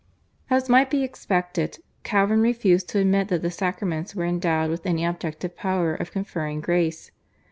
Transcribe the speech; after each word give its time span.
As 0.49 0.67
might 0.67 0.89
be 0.89 1.03
expected, 1.03 1.77
Calvin 2.01 2.41
refused 2.41 2.89
to 2.89 2.97
admit 2.97 3.27
that 3.27 3.43
the 3.43 3.51
sacraments 3.51 4.15
were 4.15 4.25
endowed 4.25 4.71
with 4.71 4.87
any 4.87 5.05
objective 5.05 5.55
power 5.55 5.93
of 5.93 6.11
conferring 6.11 6.59
Grace. 6.59 7.11